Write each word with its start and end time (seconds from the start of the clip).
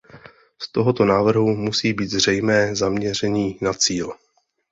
Z 0.61 0.71
tohoto 0.71 1.05
návrhu 1.05 1.55
musí 1.55 1.93
být 1.93 2.09
zřejmé 2.11 2.75
zaměření 2.75 3.57
na 3.61 3.73
cíl. 3.73 4.13